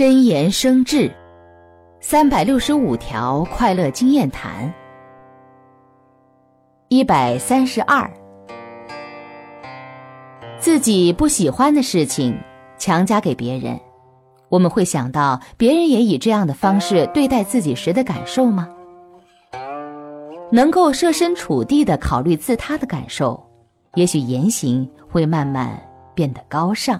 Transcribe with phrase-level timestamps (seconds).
[0.00, 1.12] 真言生智
[2.00, 4.72] 三百六十五条快乐经验谈
[6.88, 8.10] 一百三十二。
[10.58, 12.34] 自己不喜欢的事情
[12.78, 13.78] 强加给别人
[14.48, 18.70] 我们会想到别人也以这样的方式对待自己时的感受吗？
[20.50, 23.38] 能够设身处地的考虑自他的感受
[23.96, 25.78] 也许言行会慢慢
[26.14, 26.98] 变得高尚。